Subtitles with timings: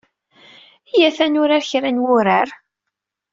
[0.95, 2.49] Yyat ad nurar kra n wurar.